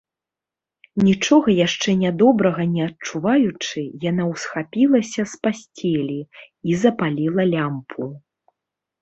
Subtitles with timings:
[1.07, 8.11] Нічога яшчэ нядобрага не адчуваючы, яна ўсхапілася з пасцелі і запаліла лямпу.